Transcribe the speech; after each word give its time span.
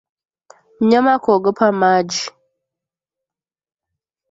Mnyama 0.79 1.13
kuogopa 1.23 1.67
maji 1.79 2.23